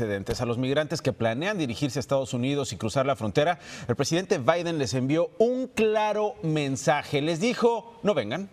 precedentes. 0.00 0.40
A 0.40 0.46
los 0.46 0.56
migrantes 0.56 1.02
que 1.02 1.12
planean 1.12 1.58
dirigirse 1.58 1.98
a 1.98 2.00
Estados 2.00 2.32
Unidos 2.32 2.72
y 2.72 2.76
cruzar 2.76 3.06
la 3.06 3.16
frontera, 3.16 3.58
el 3.88 3.96
presidente 3.96 4.38
Biden 4.38 4.78
les 4.78 4.94
envió 4.94 5.30
un 5.38 5.66
claro 5.66 6.36
mensaje. 6.42 7.20
Les 7.20 7.40
dijo, 7.40 7.98
no 8.04 8.14
vengan. 8.14 8.48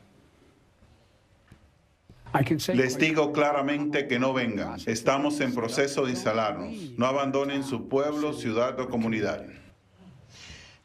Les 2.73 2.97
digo 2.97 3.31
claramente 3.31 4.07
que 4.07 4.19
no 4.19 4.33
vengan. 4.33 4.79
Estamos 4.85 5.39
en 5.39 5.53
proceso 5.53 6.05
de 6.05 6.11
instalarnos. 6.11 6.73
No 6.97 7.05
abandonen 7.05 7.63
su 7.63 7.87
pueblo, 7.87 8.33
ciudad 8.33 8.79
o 8.79 8.89
comunidad. 8.89 9.45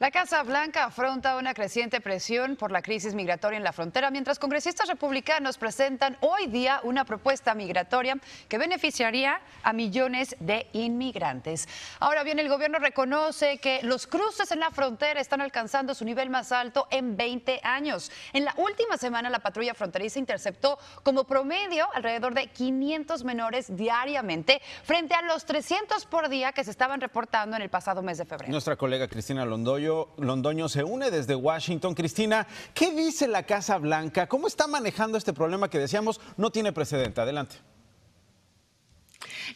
La 0.02 0.10
Casa 0.10 0.42
Blanca 0.42 0.86
afronta 0.86 1.36
una 1.36 1.54
creciente 1.54 2.00
presión 2.00 2.56
por 2.56 2.72
la 2.72 2.82
crisis 2.82 3.14
migratoria 3.14 3.56
en 3.56 3.62
la 3.62 3.72
frontera, 3.72 4.10
mientras 4.10 4.40
congresistas 4.40 4.88
republicanos 4.88 5.58
presentan 5.58 6.16
hoy 6.22 6.48
día 6.48 6.80
una 6.82 7.04
propuesta 7.04 7.54
migratoria 7.54 8.18
que 8.48 8.58
beneficiaría 8.58 9.40
a 9.62 9.72
millones 9.72 10.34
de 10.40 10.66
inmigrantes. 10.72 11.68
Ahora 12.00 12.24
bien, 12.24 12.40
el 12.40 12.48
gobierno 12.48 12.80
reconoce 12.80 13.58
que 13.58 13.78
los 13.84 14.08
cruces 14.08 14.50
en 14.50 14.58
la 14.58 14.72
frontera 14.72 15.20
están 15.20 15.40
alcanzando 15.40 15.94
su 15.94 16.04
nivel 16.04 16.30
más 16.30 16.50
alto 16.50 16.88
en 16.90 17.16
20 17.16 17.60
años. 17.62 18.10
En 18.32 18.44
la 18.44 18.54
última 18.56 18.96
semana, 18.96 19.30
la 19.30 19.38
patrulla 19.38 19.72
fronteriza 19.72 20.18
interceptó 20.18 20.80
como 21.04 21.28
promedio 21.28 21.86
alrededor 21.94 22.34
de 22.34 22.48
500 22.48 23.22
menores 23.22 23.76
diariamente, 23.76 24.60
frente 24.82 25.14
a 25.14 25.22
los 25.22 25.44
300 25.44 26.06
por 26.06 26.28
día 26.28 26.50
que 26.50 26.64
se 26.64 26.72
estaban 26.72 27.00
reportando 27.00 27.54
en 27.54 27.62
el 27.62 27.70
pasado 27.70 28.02
mes 28.02 28.18
de 28.18 28.24
febrero. 28.24 28.50
Nuestra 28.50 28.74
colega 28.74 29.06
Cristina 29.06 29.44
Londoyo 29.44 29.91
Londoño 30.18 30.68
se 30.68 30.84
une 30.84 31.10
desde 31.10 31.34
Washington. 31.34 31.94
Cristina, 31.94 32.46
¿qué 32.74 32.90
dice 32.92 33.26
la 33.28 33.44
Casa 33.44 33.78
Blanca? 33.78 34.28
¿Cómo 34.28 34.46
está 34.46 34.66
manejando 34.66 35.18
este 35.18 35.32
problema 35.32 35.68
que 35.68 35.78
decíamos 35.78 36.20
no 36.36 36.50
tiene 36.50 36.72
precedente? 36.72 37.20
Adelante. 37.20 37.56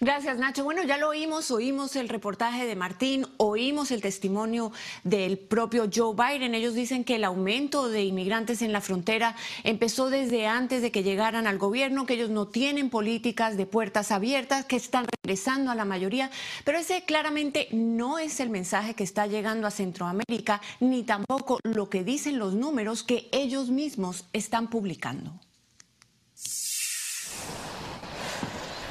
Gracias, 0.00 0.38
Nacho. 0.38 0.64
Bueno, 0.64 0.82
ya 0.84 0.98
lo 0.98 1.08
oímos, 1.08 1.50
oímos 1.50 1.96
el 1.96 2.08
reportaje 2.08 2.66
de 2.66 2.76
Martín, 2.76 3.26
oímos 3.36 3.90
el 3.90 4.02
testimonio 4.02 4.72
del 5.04 5.38
propio 5.38 5.88
Joe 5.92 6.14
Biden. 6.14 6.54
Ellos 6.54 6.74
dicen 6.74 7.04
que 7.04 7.16
el 7.16 7.24
aumento 7.24 7.88
de 7.88 8.04
inmigrantes 8.04 8.62
en 8.62 8.72
la 8.72 8.80
frontera 8.80 9.36
empezó 9.64 10.10
desde 10.10 10.46
antes 10.46 10.82
de 10.82 10.90
que 10.90 11.02
llegaran 11.02 11.46
al 11.46 11.58
gobierno, 11.58 12.06
que 12.06 12.14
ellos 12.14 12.30
no 12.30 12.48
tienen 12.48 12.90
políticas 12.90 13.56
de 13.56 13.66
puertas 13.66 14.10
abiertas, 14.10 14.64
que 14.64 14.76
están 14.76 15.06
regresando 15.22 15.70
a 15.70 15.74
la 15.74 15.84
mayoría, 15.84 16.30
pero 16.64 16.78
ese 16.78 17.04
claramente 17.04 17.68
no 17.72 18.18
es 18.18 18.40
el 18.40 18.50
mensaje 18.50 18.94
que 18.94 19.04
está 19.04 19.26
llegando 19.26 19.66
a 19.66 19.70
Centroamérica, 19.70 20.60
ni 20.80 21.02
tampoco 21.02 21.58
lo 21.62 21.88
que 21.88 22.04
dicen 22.04 22.38
los 22.38 22.54
números 22.54 23.02
que 23.02 23.28
ellos 23.32 23.70
mismos 23.70 24.24
están 24.32 24.68
publicando. 24.68 25.32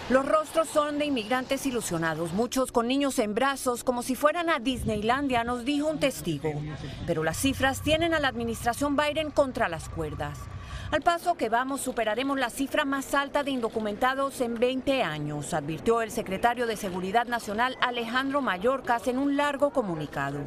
Los 0.07 0.23
rostros 0.23 0.67
son 0.67 0.99
de 0.99 1.05
inmigrantes 1.05 1.65
ilusionados, 1.65 2.31
muchos 2.31 2.71
con 2.71 2.87
niños 2.87 3.17
en 3.17 3.33
brazos, 3.33 3.83
como 3.83 4.03
si 4.03 4.13
fueran 4.13 4.51
a 4.51 4.59
Disneylandia, 4.59 5.43
nos 5.43 5.65
dijo 5.65 5.87
un 5.87 5.99
testigo. 5.99 6.53
Pero 7.07 7.23
las 7.23 7.37
cifras 7.37 7.81
tienen 7.81 8.13
a 8.13 8.19
la 8.19 8.27
administración 8.27 8.95
Biden 8.95 9.31
contra 9.31 9.67
las 9.67 9.89
cuerdas. 9.89 10.37
Al 10.91 11.01
paso 11.01 11.35
que 11.35 11.49
vamos, 11.49 11.81
superaremos 11.81 12.37
la 12.37 12.51
cifra 12.51 12.85
más 12.85 13.15
alta 13.15 13.43
de 13.43 13.49
indocumentados 13.49 14.39
en 14.39 14.55
20 14.55 15.01
años, 15.01 15.53
advirtió 15.53 16.01
el 16.01 16.11
secretario 16.11 16.67
de 16.67 16.77
Seguridad 16.77 17.25
Nacional 17.25 17.75
Alejandro 17.81 18.41
Mayorkas 18.41 19.07
en 19.07 19.17
un 19.17 19.35
largo 19.35 19.71
comunicado, 19.71 20.39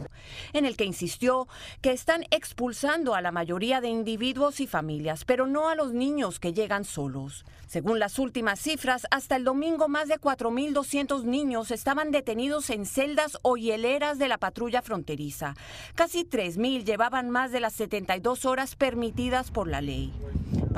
en 0.53 0.65
el 0.65 0.77
que 0.77 0.85
insistió 0.85 1.49
que 1.83 1.91
están 1.91 2.25
expulsando 2.31 3.17
a 3.17 3.21
la 3.21 3.33
mayoría 3.33 3.81
de 3.81 3.89
individuos 3.89 4.61
y 4.61 4.69
familias, 4.69 5.25
pero 5.25 5.47
no 5.47 5.69
a 5.69 5.75
los 5.75 5.93
niños 5.93 6.39
que 6.39 6.53
llegan 6.53 6.85
solos. 6.85 7.45
Según 7.67 7.99
las 7.99 8.19
últimas 8.19 8.61
cifras, 8.61 9.07
hasta 9.11 9.37
el 9.37 9.45
domingo 9.45 9.89
más 9.89 10.09
de 10.09 10.19
4.200 10.19 11.25
niños 11.25 11.71
estaban 11.71 12.11
detenidos 12.13 12.71
en 12.71 12.87
celdas 12.87 13.39
o 13.43 13.57
hieleras 13.59 14.19
de 14.19 14.29
la 14.29 14.39
patrulla 14.39 14.81
fronteriza. 14.81 15.55
Casi 15.95 16.25
3.000 16.25 16.85
llevaban 16.85 17.29
más 17.29 17.53
de 17.53 17.61
las 17.61 17.75
72 17.75 18.47
horas 18.47 18.75
permitidas 18.75 19.51
por 19.51 19.69
la 19.69 19.83
ley. 19.83 20.15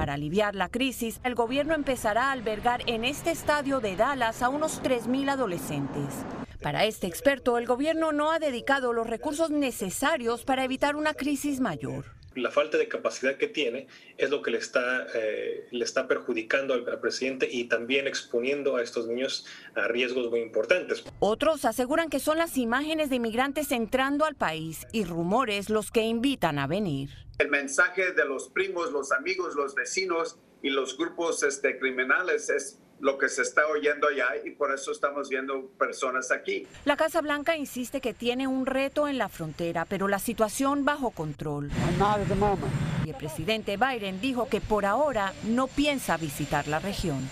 Para 0.00 0.14
aliviar 0.14 0.54
la 0.54 0.70
crisis, 0.70 1.20
el 1.24 1.34
gobierno 1.34 1.74
empezará 1.74 2.28
a 2.28 2.32
albergar 2.32 2.80
en 2.86 3.04
este 3.04 3.32
estadio 3.32 3.80
de 3.80 3.96
Dallas 3.96 4.40
a 4.40 4.48
unos 4.48 4.82
3.000 4.82 5.28
adolescentes. 5.28 6.24
Para 6.62 6.86
este 6.86 7.06
experto, 7.06 7.58
el 7.58 7.66
gobierno 7.66 8.10
no 8.10 8.32
ha 8.32 8.38
dedicado 8.38 8.94
los 8.94 9.06
recursos 9.06 9.50
necesarios 9.50 10.42
para 10.44 10.64
evitar 10.64 10.96
una 10.96 11.12
crisis 11.12 11.60
mayor 11.60 12.06
la 12.34 12.50
falta 12.50 12.78
de 12.78 12.88
capacidad 12.88 13.36
que 13.36 13.48
tiene 13.48 13.86
es 14.16 14.30
lo 14.30 14.42
que 14.42 14.50
le 14.50 14.58
está, 14.58 15.06
eh, 15.14 15.66
le 15.70 15.84
está 15.84 16.06
perjudicando 16.06 16.74
al, 16.74 16.84
presidente 17.00 17.48
y 17.50 17.64
también 17.64 18.06
exponiendo 18.06 18.76
a 18.76 18.82
estos 18.82 19.06
niños 19.06 19.46
a 19.74 19.88
riesgos 19.88 20.30
muy 20.30 20.40
importantes. 20.40 21.04
Otros 21.18 21.64
aseguran 21.64 22.10
que 22.10 22.20
son 22.20 22.38
las 22.38 22.56
imágenes 22.56 23.10
de 23.10 23.16
inmigrantes 23.16 23.72
entrando 23.72 24.24
al 24.24 24.34
país 24.34 24.86
y 24.92 25.04
rumores 25.04 25.70
los 25.70 25.90
que 25.90 26.02
invitan 26.02 26.58
a 26.58 26.66
venir. 26.66 27.10
El 27.38 27.48
mensaje 27.48 28.12
de 28.12 28.24
los 28.24 28.50
primos, 28.50 28.92
los 28.92 29.12
amigos, 29.12 29.54
los 29.54 29.74
vecinos 29.74 30.38
y 30.62 30.70
los 30.70 30.96
grupos 30.96 31.42
este, 31.42 31.78
criminales 31.78 32.50
es 32.50 32.78
lo 33.00 33.18
que 33.18 33.28
se 33.28 33.42
está 33.42 33.66
oyendo 33.66 34.08
allá 34.08 34.28
y 34.44 34.50
por 34.50 34.72
eso 34.72 34.92
estamos 34.92 35.28
viendo 35.28 35.66
personas 35.78 36.30
aquí. 36.30 36.66
La 36.84 36.96
Casa 36.96 37.20
Blanca 37.20 37.56
insiste 37.56 38.00
que 38.00 38.14
tiene 38.14 38.46
un 38.46 38.66
reto 38.66 39.08
en 39.08 39.18
la 39.18 39.28
frontera, 39.28 39.84
pero 39.86 40.08
la 40.08 40.18
situación 40.18 40.84
bajo 40.84 41.10
control. 41.10 41.70
Y 43.04 43.10
el 43.10 43.16
presidente 43.16 43.76
Biden 43.76 44.20
dijo 44.20 44.48
que 44.48 44.60
por 44.60 44.84
ahora 44.84 45.32
no 45.44 45.66
piensa 45.66 46.16
visitar 46.16 46.68
la 46.68 46.78
región. 46.78 47.28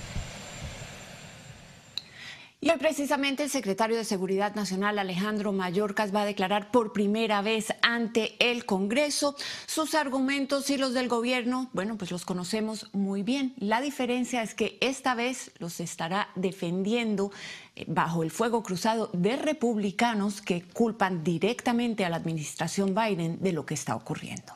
Y 2.60 2.70
hoy 2.70 2.76
precisamente 2.78 3.44
el 3.44 3.50
secretario 3.50 3.96
de 3.96 4.04
Seguridad 4.04 4.56
Nacional 4.56 4.98
Alejandro 4.98 5.52
Mayorkas 5.52 6.12
va 6.12 6.22
a 6.22 6.26
declarar 6.26 6.72
por 6.72 6.92
primera 6.92 7.40
vez 7.40 7.68
ante 7.82 8.34
el 8.40 8.64
Congreso 8.64 9.36
sus 9.66 9.94
argumentos 9.94 10.68
y 10.70 10.76
los 10.76 10.92
del 10.92 11.08
gobierno, 11.08 11.70
bueno, 11.72 11.96
pues 11.96 12.10
los 12.10 12.24
conocemos 12.24 12.92
muy 12.92 13.22
bien. 13.22 13.54
La 13.58 13.80
diferencia 13.80 14.42
es 14.42 14.54
que 14.54 14.76
esta 14.80 15.14
vez 15.14 15.52
los 15.58 15.78
estará 15.78 16.30
defendiendo 16.34 17.30
eh, 17.76 17.84
bajo 17.86 18.24
el 18.24 18.32
fuego 18.32 18.64
cruzado 18.64 19.08
de 19.12 19.36
republicanos 19.36 20.42
que 20.42 20.62
culpan 20.62 21.22
directamente 21.22 22.04
a 22.04 22.10
la 22.10 22.16
administración 22.16 22.92
Biden 22.92 23.38
de 23.40 23.52
lo 23.52 23.66
que 23.66 23.74
está 23.74 23.94
ocurriendo. 23.94 24.52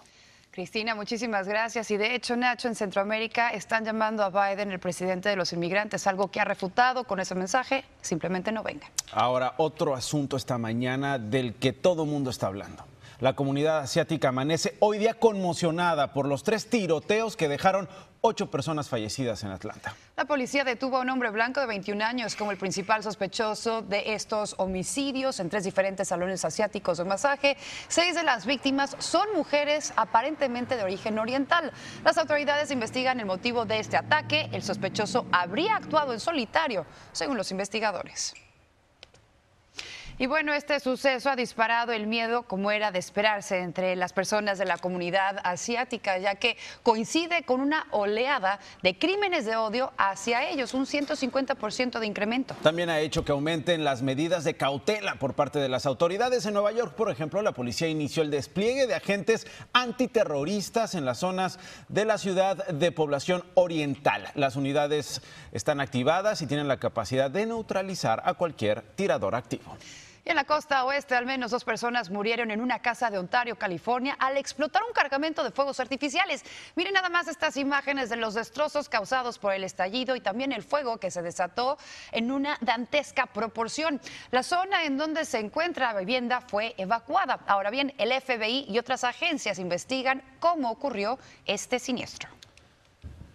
Cristina, 0.52 0.94
muchísimas 0.94 1.48
gracias. 1.48 1.90
Y 1.90 1.96
de 1.96 2.14
hecho, 2.14 2.36
Nacho, 2.36 2.68
en 2.68 2.74
Centroamérica 2.74 3.48
están 3.48 3.86
llamando 3.86 4.22
a 4.22 4.28
Biden 4.28 4.70
el 4.70 4.78
presidente 4.78 5.30
de 5.30 5.36
los 5.36 5.54
inmigrantes, 5.54 6.06
algo 6.06 6.30
que 6.30 6.40
ha 6.40 6.44
refutado 6.44 7.04
con 7.04 7.20
ese 7.20 7.34
mensaje, 7.34 7.86
simplemente 8.02 8.52
no 8.52 8.62
venga. 8.62 8.90
Ahora, 9.12 9.54
otro 9.56 9.94
asunto 9.94 10.36
esta 10.36 10.58
mañana 10.58 11.18
del 11.18 11.54
que 11.54 11.72
todo 11.72 12.04
mundo 12.04 12.28
está 12.28 12.48
hablando. 12.48 12.84
La 13.18 13.34
comunidad 13.34 13.78
asiática 13.78 14.28
amanece 14.28 14.76
hoy 14.80 14.98
día 14.98 15.14
conmocionada 15.14 16.12
por 16.12 16.26
los 16.26 16.42
tres 16.42 16.68
tiroteos 16.68 17.34
que 17.34 17.48
dejaron 17.48 17.88
ocho 18.24 18.48
personas 18.48 18.88
fallecidas 18.88 19.42
en 19.42 19.50
Atlanta. 19.50 19.94
La 20.16 20.24
policía 20.24 20.62
detuvo 20.62 20.96
a 20.96 21.00
un 21.00 21.10
hombre 21.10 21.30
blanco 21.30 21.60
de 21.60 21.66
21 21.66 22.04
años 22.04 22.36
como 22.36 22.52
el 22.52 22.56
principal 22.56 23.02
sospechoso 23.02 23.82
de 23.82 24.14
estos 24.14 24.54
homicidios 24.58 25.40
en 25.40 25.50
tres 25.50 25.64
diferentes 25.64 26.08
salones 26.08 26.44
asiáticos 26.44 26.98
de 26.98 27.04
masaje. 27.04 27.56
Seis 27.88 28.14
de 28.14 28.22
las 28.22 28.46
víctimas 28.46 28.96
son 29.00 29.26
mujeres 29.34 29.92
aparentemente 29.96 30.76
de 30.76 30.84
origen 30.84 31.18
oriental. 31.18 31.72
Las 32.04 32.16
autoridades 32.16 32.70
investigan 32.70 33.18
el 33.18 33.26
motivo 33.26 33.64
de 33.64 33.80
este 33.80 33.96
ataque. 33.96 34.48
El 34.52 34.62
sospechoso 34.62 35.26
habría 35.32 35.74
actuado 35.74 36.12
en 36.12 36.20
solitario, 36.20 36.86
según 37.10 37.36
los 37.36 37.50
investigadores. 37.50 38.34
Y 40.18 40.26
bueno, 40.26 40.52
este 40.52 40.78
suceso 40.78 41.30
ha 41.30 41.36
disparado 41.36 41.92
el 41.92 42.06
miedo, 42.06 42.42
como 42.42 42.70
era 42.70 42.92
de 42.92 42.98
esperarse, 42.98 43.58
entre 43.58 43.96
las 43.96 44.12
personas 44.12 44.58
de 44.58 44.66
la 44.66 44.76
comunidad 44.76 45.40
asiática, 45.42 46.18
ya 46.18 46.34
que 46.34 46.56
coincide 46.82 47.44
con 47.44 47.60
una 47.60 47.86
oleada 47.90 48.60
de 48.82 48.98
crímenes 48.98 49.46
de 49.46 49.56
odio 49.56 49.92
hacia 49.96 50.48
ellos, 50.48 50.74
un 50.74 50.84
150% 50.84 51.98
de 51.98 52.06
incremento. 52.06 52.54
También 52.62 52.90
ha 52.90 53.00
hecho 53.00 53.24
que 53.24 53.32
aumenten 53.32 53.84
las 53.84 54.02
medidas 54.02 54.44
de 54.44 54.54
cautela 54.54 55.14
por 55.16 55.34
parte 55.34 55.58
de 55.58 55.68
las 55.68 55.86
autoridades. 55.86 56.44
En 56.44 56.54
Nueva 56.54 56.72
York, 56.72 56.94
por 56.94 57.10
ejemplo, 57.10 57.40
la 57.40 57.52
policía 57.52 57.88
inició 57.88 58.22
el 58.22 58.30
despliegue 58.30 58.86
de 58.86 58.94
agentes 58.94 59.46
antiterroristas 59.72 60.94
en 60.94 61.04
las 61.04 61.18
zonas 61.18 61.58
de 61.88 62.04
la 62.04 62.18
ciudad 62.18 62.66
de 62.68 62.92
población 62.92 63.44
oriental. 63.54 64.28
Las 64.34 64.56
unidades 64.56 65.22
están 65.52 65.80
activadas 65.80 66.42
y 66.42 66.46
tienen 66.46 66.68
la 66.68 66.78
capacidad 66.78 67.30
de 67.30 67.46
neutralizar 67.46 68.22
a 68.24 68.34
cualquier 68.34 68.82
tirador 68.94 69.34
activo. 69.34 69.76
Y 70.24 70.30
en 70.30 70.36
la 70.36 70.44
costa 70.44 70.84
oeste, 70.84 71.16
al 71.16 71.26
menos 71.26 71.50
dos 71.50 71.64
personas 71.64 72.08
murieron 72.08 72.52
en 72.52 72.60
una 72.60 72.78
casa 72.78 73.10
de 73.10 73.18
Ontario, 73.18 73.56
California, 73.56 74.16
al 74.20 74.36
explotar 74.36 74.82
un 74.86 74.92
cargamento 74.92 75.42
de 75.42 75.50
fuegos 75.50 75.80
artificiales. 75.80 76.44
Miren 76.76 76.94
nada 76.94 77.08
más 77.08 77.26
estas 77.26 77.56
imágenes 77.56 78.08
de 78.08 78.14
los 78.14 78.34
destrozos 78.34 78.88
causados 78.88 79.40
por 79.40 79.52
el 79.52 79.64
estallido 79.64 80.14
y 80.14 80.20
también 80.20 80.52
el 80.52 80.62
fuego 80.62 80.98
que 80.98 81.10
se 81.10 81.22
desató 81.22 81.76
en 82.12 82.30
una 82.30 82.56
dantesca 82.60 83.26
proporción. 83.26 84.00
La 84.30 84.44
zona 84.44 84.84
en 84.84 84.96
donde 84.96 85.24
se 85.24 85.40
encuentra 85.40 85.92
la 85.92 85.98
vivienda 85.98 86.40
fue 86.40 86.76
evacuada. 86.78 87.40
Ahora 87.48 87.70
bien, 87.70 87.92
el 87.98 88.12
FBI 88.12 88.66
y 88.68 88.78
otras 88.78 89.02
agencias 89.02 89.58
investigan 89.58 90.22
cómo 90.38 90.70
ocurrió 90.70 91.18
este 91.46 91.80
siniestro. 91.80 92.28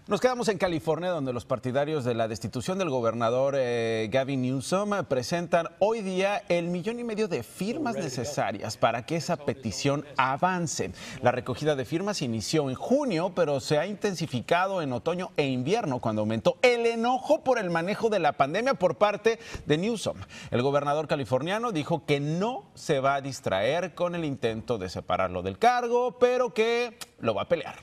Nos 0.08 0.22
quedamos 0.22 0.48
en 0.48 0.58
California, 0.58 1.10
donde 1.10 1.34
los 1.34 1.44
partidarios 1.44 2.06
de 2.06 2.16
la 2.16 2.30
destitución 2.30 2.78
del 2.78 2.90
gobernador 2.90 3.56
eh, 3.58 4.08
Gavin 4.10 4.42
Newsom 4.42 5.04
presentan 5.04 5.68
hoy 5.80 6.00
día 6.00 6.44
el 6.48 6.68
millón 6.68 7.02
y 7.02 7.04
medio 7.04 7.28
de 7.28 7.44
firmas 7.44 7.98
necesarias 7.98 8.78
para 8.78 9.06
que 9.06 9.18
esa 9.18 9.36
petición 9.36 10.06
avance. 10.16 10.92
La 11.22 11.34
recogida 11.34 11.76
de 11.76 11.84
firmas 11.84 12.22
inició 12.22 12.70
en 12.70 12.76
junio, 12.76 13.34
pero 13.36 13.60
se 13.60 13.80
ha 13.80 13.86
intensificado 13.86 14.82
en 14.82 14.94
otoño 14.94 15.32
e 15.36 15.46
invierno, 15.46 16.00
cuando 16.00 16.22
aumentó 16.22 16.56
el 16.62 16.86
enojo 16.86 17.44
por 17.44 17.60
el 17.60 17.70
manejo 17.70 18.10
de 18.10 18.20
la 18.20 18.32
pandemia 18.32 18.76
por 18.76 18.96
parte 18.96 19.40
de 19.66 19.78
Newsom. 19.78 20.16
El 20.52 20.62
gobernador 20.62 21.10
californiano 21.10 21.74
dijo 21.74 22.06
que 22.06 22.22
no 22.22 22.64
se 22.76 23.02
va 23.02 23.16
a 23.16 23.22
distraer 23.22 23.94
con 23.94 24.16
el 24.16 24.24
intento 24.24 24.78
de 24.78 24.88
separarlo 24.88 25.44
del 25.44 25.58
cargo, 25.58 26.18
pero 26.18 26.54
que 26.54 26.98
lo 27.20 27.36
va 27.36 27.42
a 27.42 27.50
pelear. 27.50 27.76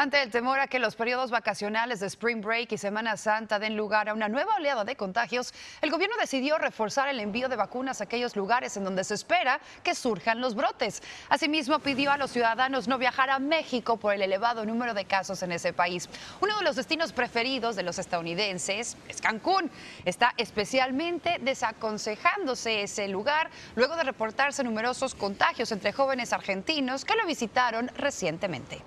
Ante 0.00 0.22
el 0.22 0.30
temor 0.30 0.58
a 0.60 0.66
que 0.66 0.78
los 0.78 0.96
periodos 0.96 1.30
vacacionales 1.30 2.00
de 2.00 2.06
Spring 2.06 2.40
Break 2.40 2.72
y 2.72 2.78
Semana 2.78 3.18
Santa 3.18 3.58
den 3.58 3.76
lugar 3.76 4.08
a 4.08 4.14
una 4.14 4.30
nueva 4.30 4.54
oleada 4.54 4.82
de 4.82 4.96
contagios, 4.96 5.52
el 5.82 5.90
gobierno 5.90 6.16
decidió 6.18 6.56
reforzar 6.56 7.10
el 7.10 7.20
envío 7.20 7.50
de 7.50 7.56
vacunas 7.56 8.00
a 8.00 8.04
aquellos 8.04 8.34
lugares 8.34 8.74
en 8.78 8.84
donde 8.84 9.04
se 9.04 9.12
espera 9.12 9.60
que 9.82 9.94
surjan 9.94 10.40
los 10.40 10.54
brotes. 10.54 11.02
Asimismo, 11.28 11.80
pidió 11.80 12.12
a 12.12 12.16
los 12.16 12.30
ciudadanos 12.30 12.88
no 12.88 12.96
viajar 12.96 13.28
a 13.28 13.38
México 13.38 13.98
por 13.98 14.14
el 14.14 14.22
elevado 14.22 14.64
número 14.64 14.94
de 14.94 15.04
casos 15.04 15.42
en 15.42 15.52
ese 15.52 15.74
país. 15.74 16.08
Uno 16.40 16.56
de 16.56 16.64
los 16.64 16.76
destinos 16.76 17.12
preferidos 17.12 17.76
de 17.76 17.82
los 17.82 17.98
estadounidenses 17.98 18.96
es 19.06 19.20
Cancún. 19.20 19.70
Está 20.06 20.32
especialmente 20.38 21.36
desaconsejándose 21.42 22.84
ese 22.84 23.06
lugar 23.08 23.50
luego 23.76 23.96
de 23.96 24.04
reportarse 24.04 24.64
numerosos 24.64 25.14
contagios 25.14 25.70
entre 25.72 25.92
jóvenes 25.92 26.32
argentinos 26.32 27.04
que 27.04 27.16
lo 27.16 27.26
visitaron 27.26 27.90
recientemente 27.98 28.82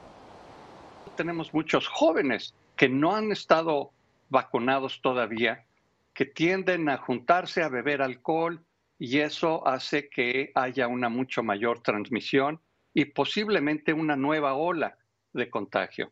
tenemos 1.16 1.54
muchos 1.54 1.88
jóvenes 1.88 2.54
que 2.76 2.90
no 2.90 3.16
han 3.16 3.32
estado 3.32 3.92
vacunados 4.30 5.02
todavía, 5.02 5.66
que 6.14 6.26
tienden 6.26 6.90
a 6.90 6.98
juntarse 6.98 7.64
a 7.64 7.70
beber 7.70 8.02
alcohol 8.02 8.64
y 9.00 9.20
eso 9.20 9.68
hace 9.68 10.10
que 10.10 10.52
haya 10.56 10.88
una 10.88 11.10
mucho 11.10 11.44
mayor 11.44 11.82
transmisión 11.82 12.60
y 12.94 13.06
posiblemente 13.06 13.94
una 13.94 14.16
nueva 14.16 14.54
ola 14.54 14.98
de 15.34 15.50
contagio. 15.50 16.12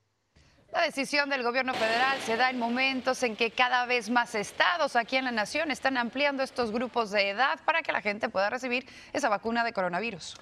La 0.71 0.83
decisión 0.83 1.29
del 1.29 1.43
gobierno 1.43 1.73
federal 1.73 2.17
se 2.19 2.37
da 2.37 2.49
en 2.49 2.57
momentos 2.57 3.23
en 3.23 3.35
que 3.35 3.51
cada 3.51 3.85
vez 3.85 4.09
más 4.09 4.35
estados 4.35 4.95
aquí 4.95 5.17
en 5.17 5.25
la 5.25 5.31
nación 5.31 5.69
están 5.69 5.97
ampliando 5.97 6.43
estos 6.43 6.71
grupos 6.71 7.11
de 7.11 7.29
edad 7.29 7.59
para 7.65 7.81
que 7.81 7.91
la 7.91 8.01
gente 8.01 8.29
pueda 8.29 8.49
recibir 8.49 8.85
esa 9.11 9.27
vacuna 9.27 9.65
de 9.65 9.73
coronavirus. 9.73 10.37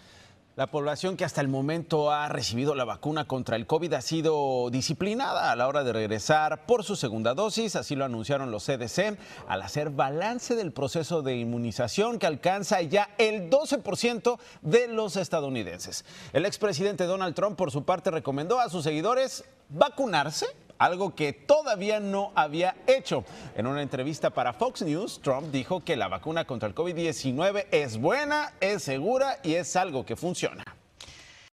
La 0.59 0.67
población 0.67 1.15
que 1.15 1.23
hasta 1.23 1.39
el 1.39 1.47
momento 1.47 2.11
ha 2.11 2.27
recibido 2.27 2.75
la 2.75 2.83
vacuna 2.83 3.25
contra 3.25 3.55
el 3.55 3.65
COVID 3.65 3.93
ha 3.93 4.01
sido 4.01 4.69
disciplinada 4.69 5.53
a 5.53 5.55
la 5.55 5.69
hora 5.69 5.85
de 5.85 5.93
regresar 5.93 6.65
por 6.65 6.83
su 6.83 6.97
segunda 6.97 7.33
dosis, 7.33 7.77
así 7.77 7.95
lo 7.95 8.03
anunciaron 8.03 8.51
los 8.51 8.65
CDC 8.65 9.17
al 9.47 9.61
hacer 9.61 9.89
balance 9.89 10.55
del 10.55 10.73
proceso 10.73 11.21
de 11.21 11.37
inmunización 11.37 12.19
que 12.19 12.27
alcanza 12.27 12.81
ya 12.81 13.09
el 13.17 13.49
12% 13.49 14.37
de 14.61 14.89
los 14.89 15.15
estadounidenses. 15.15 16.03
El 16.33 16.45
expresidente 16.45 17.05
Donald 17.05 17.35
Trump, 17.35 17.55
por 17.55 17.71
su 17.71 17.85
parte, 17.85 18.11
recomendó 18.11 18.59
a 18.59 18.67
sus 18.67 18.83
seguidores 18.83 19.45
vacunarse 19.69 20.45
algo 20.79 21.13
que 21.13 21.33
todavía 21.33 21.99
no 21.99 22.31
había 22.33 22.75
hecho. 22.87 23.23
En 23.55 23.67
una 23.67 23.83
entrevista 23.83 24.31
para 24.31 24.53
Fox 24.53 24.81
News, 24.81 25.19
Trump 25.21 25.51
dijo 25.51 25.83
que 25.83 25.95
la 25.95 26.07
vacuna 26.07 26.45
contra 26.45 26.67
el 26.67 26.73
COVID-19 26.73 27.67
es 27.69 27.97
buena, 27.97 28.53
es 28.61 28.81
segura 28.81 29.37
y 29.43 29.53
es 29.55 29.75
algo 29.75 30.05
que 30.05 30.15
funciona. 30.15 30.78